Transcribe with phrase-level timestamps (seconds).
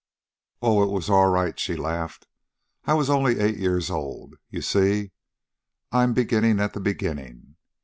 [0.63, 2.25] "Oh, it was all right," she laughed.
[2.85, 4.33] "I was only eight years old.
[4.49, 5.11] You see,
[5.91, 7.55] I'm beginning at the beginning.